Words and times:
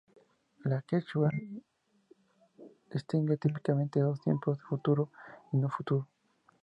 El 0.65 0.83
quechua 0.83 1.29
distingue 2.91 3.37
típicamente 3.37 3.99
dos 3.99 4.19
tiempos: 4.19 4.57
futuro 4.67 5.11
y 5.51 5.57
no 5.57 5.69
futuro. 5.69 6.07